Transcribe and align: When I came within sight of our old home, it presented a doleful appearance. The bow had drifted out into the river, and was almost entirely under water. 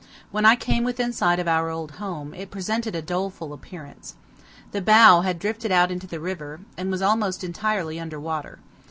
When 0.31 0.47
I 0.47 0.55
came 0.55 0.83
within 0.83 1.13
sight 1.13 1.37
of 1.37 1.47
our 1.47 1.69
old 1.69 1.91
home, 2.01 2.33
it 2.33 2.49
presented 2.49 2.95
a 2.95 3.03
doleful 3.03 3.53
appearance. 3.53 4.15
The 4.71 4.81
bow 4.81 5.21
had 5.21 5.37
drifted 5.37 5.71
out 5.71 5.91
into 5.91 6.07
the 6.07 6.19
river, 6.19 6.61
and 6.75 6.89
was 6.89 7.03
almost 7.03 7.43
entirely 7.43 7.99
under 7.99 8.19
water. 8.19 8.57